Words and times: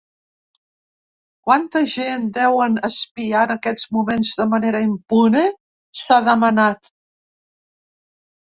Quanta 1.49 1.81
gent 1.95 2.25
deuen 2.37 2.79
espiar 2.89 3.43
en 3.49 3.53
aquests 3.57 3.85
moments 3.99 4.33
de 4.41 4.49
manera 4.55 4.83
impune?, 4.89 5.45
s’ha 6.01 6.19
demanat. 6.33 6.95